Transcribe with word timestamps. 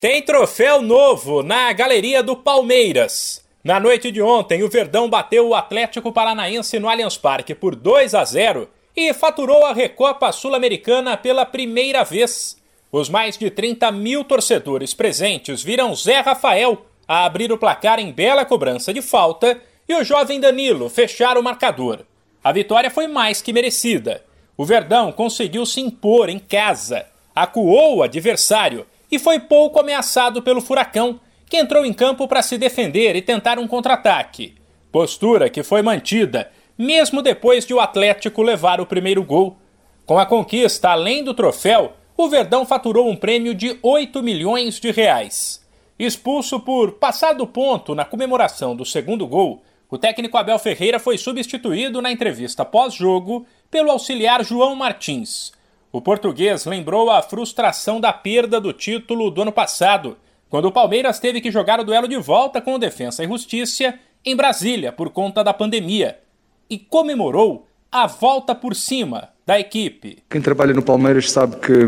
Tem 0.00 0.22
troféu 0.22 0.80
novo 0.80 1.42
na 1.42 1.72
galeria 1.72 2.22
do 2.22 2.36
Palmeiras. 2.36 3.44
Na 3.64 3.80
noite 3.80 4.12
de 4.12 4.22
ontem, 4.22 4.62
o 4.62 4.68
Verdão 4.68 5.10
bateu 5.10 5.48
o 5.48 5.56
Atlético 5.56 6.12
Paranaense 6.12 6.78
no 6.78 6.88
Allianz 6.88 7.16
Parque 7.16 7.52
por 7.52 7.74
2 7.74 8.14
a 8.14 8.24
0 8.24 8.68
e 8.96 9.12
faturou 9.12 9.66
a 9.66 9.72
Recopa 9.72 10.30
Sul-Americana 10.30 11.16
pela 11.16 11.44
primeira 11.44 12.04
vez. 12.04 12.56
Os 12.92 13.08
mais 13.08 13.36
de 13.36 13.50
30 13.50 13.90
mil 13.90 14.22
torcedores 14.22 14.94
presentes 14.94 15.64
viram 15.64 15.92
Zé 15.96 16.20
Rafael 16.20 16.86
a 17.08 17.24
abrir 17.24 17.50
o 17.50 17.58
placar 17.58 17.98
em 17.98 18.12
bela 18.12 18.44
cobrança 18.44 18.94
de 18.94 19.02
falta 19.02 19.60
e 19.88 19.96
o 19.96 20.04
jovem 20.04 20.38
Danilo 20.38 20.88
fechar 20.88 21.36
o 21.36 21.42
marcador. 21.42 22.04
A 22.44 22.52
vitória 22.52 22.88
foi 22.88 23.08
mais 23.08 23.42
que 23.42 23.52
merecida. 23.52 24.22
O 24.56 24.64
Verdão 24.64 25.10
conseguiu 25.10 25.66
se 25.66 25.80
impor 25.80 26.28
em 26.28 26.38
casa, 26.38 27.04
acuou 27.34 27.96
o 27.96 28.02
adversário 28.04 28.86
e 29.10 29.18
foi 29.18 29.40
pouco 29.40 29.80
ameaçado 29.80 30.42
pelo 30.42 30.60
Furacão, 30.60 31.20
que 31.48 31.56
entrou 31.56 31.84
em 31.84 31.92
campo 31.92 32.28
para 32.28 32.42
se 32.42 32.58
defender 32.58 33.16
e 33.16 33.22
tentar 33.22 33.58
um 33.58 33.66
contra-ataque. 33.66 34.54
Postura 34.92 35.48
que 35.48 35.62
foi 35.62 35.82
mantida, 35.82 36.50
mesmo 36.76 37.22
depois 37.22 37.66
de 37.66 37.74
o 37.74 37.80
Atlético 37.80 38.42
levar 38.42 38.80
o 38.80 38.86
primeiro 38.86 39.22
gol. 39.22 39.56
Com 40.06 40.18
a 40.18 40.26
conquista, 40.26 40.90
além 40.90 41.24
do 41.24 41.34
troféu, 41.34 41.92
o 42.16 42.28
Verdão 42.28 42.64
faturou 42.64 43.08
um 43.08 43.16
prêmio 43.16 43.54
de 43.54 43.78
8 43.82 44.22
milhões 44.22 44.80
de 44.80 44.90
reais. 44.90 45.64
Expulso 45.98 46.60
por 46.60 46.92
passar 46.92 47.32
do 47.32 47.46
ponto 47.46 47.94
na 47.94 48.04
comemoração 48.04 48.76
do 48.76 48.84
segundo 48.84 49.26
gol, 49.26 49.62
o 49.90 49.96
técnico 49.96 50.36
Abel 50.36 50.58
Ferreira 50.58 50.98
foi 50.98 51.16
substituído 51.16 52.02
na 52.02 52.12
entrevista 52.12 52.64
pós-jogo 52.64 53.46
pelo 53.70 53.90
auxiliar 53.90 54.44
João 54.44 54.74
Martins. 54.76 55.52
O 55.90 56.02
português 56.02 56.66
lembrou 56.66 57.10
a 57.10 57.22
frustração 57.22 57.98
da 57.98 58.12
perda 58.12 58.60
do 58.60 58.74
título 58.74 59.30
do 59.30 59.40
ano 59.40 59.52
passado, 59.52 60.18
quando 60.50 60.66
o 60.66 60.72
Palmeiras 60.72 61.18
teve 61.18 61.40
que 61.40 61.50
jogar 61.50 61.80
o 61.80 61.84
duelo 61.84 62.06
de 62.06 62.16
volta 62.16 62.60
com 62.60 62.74
o 62.74 62.78
Defensa 62.78 63.24
e 63.24 63.28
Justiça 63.28 63.94
em 64.24 64.36
Brasília 64.36 64.92
por 64.92 65.08
conta 65.08 65.42
da 65.42 65.54
pandemia, 65.54 66.18
e 66.68 66.78
comemorou 66.78 67.66
a 67.90 68.06
volta 68.06 68.54
por 68.54 68.76
cima 68.76 69.30
da 69.46 69.58
equipe. 69.58 70.18
Quem 70.28 70.42
trabalha 70.42 70.74
no 70.74 70.82
Palmeiras 70.82 71.30
sabe 71.30 71.56
que, 71.56 71.86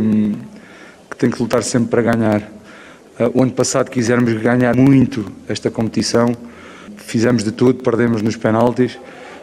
que 1.10 1.16
tem 1.19 1.30
que 1.30 1.42
lutar 1.42 1.62
sempre 1.62 1.91
para 1.91 2.00
ganhar. 2.00 2.41
Uh, 2.41 3.38
o 3.38 3.42
ano 3.42 3.53
passado 3.53 3.91
quisemos 3.91 4.32
ganhar 4.32 4.75
muito 4.75 5.30
esta 5.47 5.70
competição, 5.70 6.34
fizemos 6.97 7.44
de 7.44 7.53
tudo, 7.53 7.82
perdemos 7.82 8.22
nos 8.22 8.34
penaltis 8.34 8.98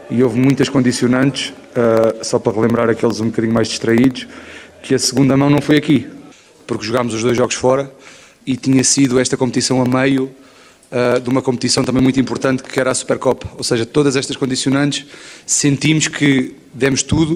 e 0.10 0.24
houve 0.24 0.40
muitas 0.40 0.70
condicionantes, 0.70 1.50
uh, 1.50 2.24
só 2.24 2.40
para 2.40 2.54
relembrar 2.54 2.90
aqueles 2.90 3.20
um 3.20 3.26
bocadinho 3.26 3.54
mais 3.54 3.68
distraídos, 3.68 4.28
que 4.82 4.96
a 4.96 5.00
segunda 5.00 5.36
mão 5.36 5.50
não 5.50 5.62
foi 5.62 5.78
aqui, 5.78 6.08
porque 6.66 6.86
jogámos 6.86 7.14
os 7.14 7.22
dois 7.22 7.36
jogos 7.36 7.56
fora 7.56 7.92
e 8.46 8.56
tinha 8.56 8.84
sido 8.84 9.20
esta 9.20 9.36
competição 9.36 9.82
a 9.82 9.86
meio 9.86 10.32
uh, 10.92 11.20
de 11.20 11.30
uma 11.30 11.42
competição 11.42 11.84
também 11.84 12.02
muito 12.02 12.20
importante 12.20 12.64
que 12.64 12.80
era 12.80 12.92
a 12.92 12.96
Supercopa. 12.96 13.50
Ou 13.58 13.64
seja, 13.64 13.86
todas 13.86 14.16
estas 14.16 14.38
condicionantes 14.38 15.06
sentimos 15.46 16.08
que 16.08 16.56
demos 16.74 17.04
tudo, 17.04 17.36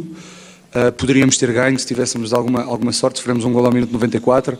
uh, 0.73 0.91
poderíamos 0.93 1.37
ter 1.37 1.51
ganho 1.51 1.77
se 1.77 1.85
tivéssemos 1.85 2.33
alguma, 2.33 2.63
alguma 2.63 2.93
sorte, 2.93 3.17
sofremos 3.17 3.43
um 3.43 3.51
gol 3.51 3.65
ao 3.65 3.71
minuto 3.71 3.91
94, 3.91 4.57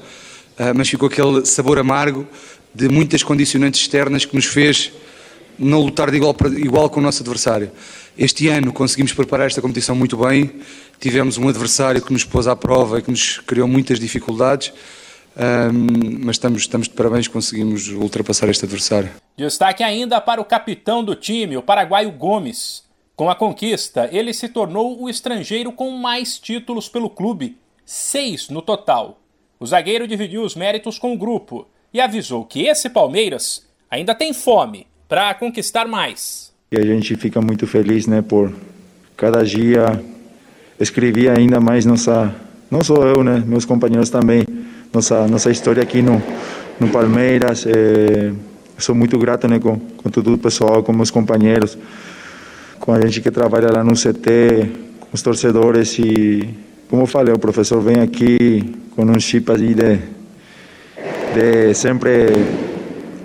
mas 0.75 0.87
ficou 0.89 1.07
aquele 1.07 1.43
sabor 1.43 1.79
amargo 1.79 2.27
de 2.75 2.87
muitas 2.87 3.23
condicionantes 3.23 3.81
externas 3.81 4.25
que 4.25 4.35
nos 4.35 4.45
fez 4.45 4.91
não 5.61 5.81
lutar 5.81 6.09
de 6.09 6.17
igual, 6.17 6.35
igual 6.57 6.89
com 6.89 6.99
o 6.99 7.03
nosso 7.03 7.21
adversário. 7.21 7.71
Este 8.17 8.47
ano 8.49 8.73
conseguimos 8.73 9.13
preparar 9.13 9.47
esta 9.47 9.61
competição 9.61 9.95
muito 9.95 10.17
bem, 10.17 10.59
tivemos 10.99 11.37
um 11.37 11.47
adversário 11.47 12.01
que 12.01 12.11
nos 12.11 12.25
pôs 12.25 12.47
à 12.47 12.55
prova 12.55 12.99
e 12.99 13.01
que 13.01 13.11
nos 13.11 13.39
criou 13.39 13.67
muitas 13.67 13.99
dificuldades, 13.99 14.73
um, 15.35 16.25
mas 16.25 16.35
estamos, 16.35 16.61
estamos 16.61 16.87
de 16.87 16.93
parabéns, 16.93 17.27
conseguimos 17.27 17.87
ultrapassar 17.89 18.49
este 18.49 18.65
adversário. 18.65 19.11
Destaque 19.37 19.83
ainda 19.83 20.19
para 20.19 20.41
o 20.41 20.45
capitão 20.45 21.03
do 21.03 21.15
time, 21.15 21.55
o 21.55 21.63
paraguaio 21.63 22.11
Gomes. 22.11 22.83
Com 23.15 23.29
a 23.29 23.35
conquista, 23.35 24.09
ele 24.11 24.33
se 24.33 24.49
tornou 24.49 25.01
o 25.01 25.09
estrangeiro 25.09 25.71
com 25.71 25.91
mais 25.91 26.39
títulos 26.39 26.89
pelo 26.89 27.09
clube, 27.09 27.57
seis 27.85 28.49
no 28.49 28.61
total. 28.61 29.19
O 29.59 29.65
zagueiro 29.65 30.07
dividiu 30.07 30.43
os 30.43 30.55
méritos 30.55 30.97
com 30.97 31.13
o 31.13 31.17
grupo 31.17 31.67
e 31.93 32.01
avisou 32.01 32.43
que 32.43 32.65
esse 32.65 32.89
Palmeiras 32.89 33.67
ainda 33.89 34.15
tem 34.15 34.33
fome 34.33 34.87
para 35.11 35.33
conquistar 35.33 35.85
mais. 35.89 36.53
E 36.71 36.77
a 36.77 36.85
gente 36.85 37.17
fica 37.17 37.41
muito 37.41 37.67
feliz, 37.67 38.07
né, 38.07 38.21
por 38.21 38.49
cada 39.17 39.43
dia 39.43 40.01
escrever 40.79 41.37
ainda 41.37 41.59
mais 41.59 41.85
nossa, 41.85 42.33
não 42.71 42.81
só 42.81 42.95
eu, 43.05 43.21
né, 43.21 43.43
meus 43.45 43.65
companheiros 43.65 44.09
também, 44.09 44.47
nossa 44.93 45.27
nossa 45.27 45.51
história 45.51 45.83
aqui 45.83 46.01
no 46.01 46.23
no 46.79 46.87
Palmeiras. 46.87 47.65
É, 47.67 48.31
sou 48.77 48.95
muito 48.95 49.19
grato, 49.19 49.49
né, 49.49 49.59
com, 49.59 49.77
com 49.77 50.09
todo 50.09 50.33
o 50.33 50.37
pessoal, 50.37 50.81
com 50.81 50.93
meus 50.93 51.11
companheiros, 51.11 51.77
com 52.79 52.93
a 52.93 53.01
gente 53.01 53.19
que 53.19 53.29
trabalha 53.29 53.69
lá 53.69 53.83
no 53.83 53.95
CT, 53.95 54.71
com 55.01 55.09
os 55.11 55.21
torcedores 55.21 55.99
e, 55.99 56.47
como 56.89 57.01
eu 57.01 57.05
falei, 57.05 57.33
o 57.33 57.37
professor 57.37 57.81
vem 57.81 57.99
aqui 57.99 58.73
com 58.95 59.03
um 59.03 59.19
chip 59.19 59.51
de, 59.57 59.73
de 61.33 61.73
sempre 61.73 62.60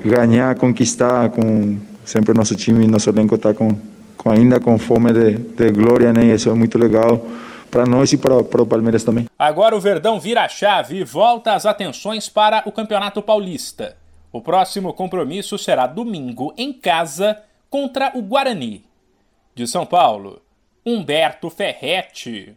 ganhar, 0.06 0.54
conquistar, 0.56 1.30
com 1.30 1.78
sempre 2.04 2.32
nosso 2.32 2.54
time, 2.54 2.86
nosso 2.86 3.10
elenco 3.10 3.34
está 3.34 3.52
com, 3.52 3.76
com, 4.16 4.30
ainda 4.30 4.60
com 4.60 4.78
fome 4.78 5.12
de, 5.12 5.38
de 5.38 5.70
glória, 5.70 6.12
né? 6.12 6.24
Isso 6.26 6.48
é 6.48 6.54
muito 6.54 6.78
legal 6.78 7.24
para 7.70 7.84
nós 7.84 8.12
e 8.12 8.16
para, 8.16 8.42
para 8.42 8.62
o 8.62 8.66
Palmeiras 8.66 9.04
também. 9.04 9.26
Agora 9.38 9.76
o 9.76 9.80
Verdão 9.80 10.18
vira 10.18 10.44
a 10.44 10.48
chave 10.48 10.98
e 10.98 11.04
volta 11.04 11.52
as 11.52 11.66
atenções 11.66 12.28
para 12.28 12.62
o 12.64 12.72
Campeonato 12.72 13.20
Paulista. 13.20 13.96
O 14.32 14.40
próximo 14.40 14.92
compromisso 14.92 15.58
será 15.58 15.86
domingo 15.86 16.54
em 16.56 16.72
casa 16.72 17.38
contra 17.68 18.12
o 18.14 18.22
Guarani. 18.22 18.84
De 19.54 19.66
São 19.66 19.84
Paulo, 19.84 20.40
Humberto 20.84 21.50
Ferretti. 21.50 22.56